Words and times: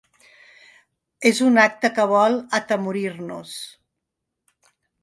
És 1.31 1.41
un 1.49 1.61
acte 1.65 1.93
que 1.99 2.09
vol 2.15 2.39
atemorir-nos. 2.61 3.57